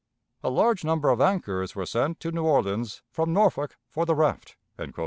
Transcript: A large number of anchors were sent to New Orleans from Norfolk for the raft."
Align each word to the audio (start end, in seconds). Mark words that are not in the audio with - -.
A 0.43 0.49
large 0.49 0.83
number 0.83 1.09
of 1.09 1.21
anchors 1.21 1.75
were 1.75 1.85
sent 1.85 2.19
to 2.21 2.31
New 2.31 2.43
Orleans 2.43 3.03
from 3.11 3.33
Norfolk 3.33 3.77
for 3.87 4.03
the 4.07 4.15
raft." 4.15 4.57